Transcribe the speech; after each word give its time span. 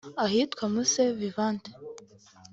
Ahitwa 0.25 0.63
Musée 0.73 1.11
Vivant 1.19 1.63